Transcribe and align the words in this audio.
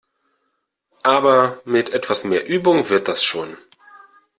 Aber 1.03 1.61
mit 1.63 1.91
etwas 1.91 2.23
mehr 2.23 2.47
Übung 2.47 2.89
wird 2.89 3.07
das 3.07 3.23
schon! 3.23 3.55